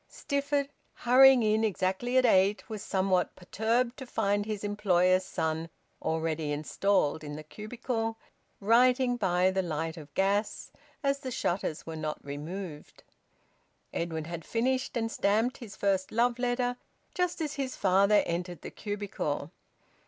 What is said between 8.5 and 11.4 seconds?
writing by the light of gas, as the